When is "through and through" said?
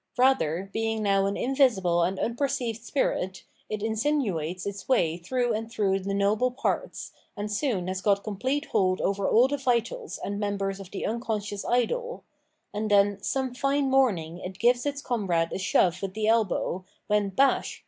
5.15-5.99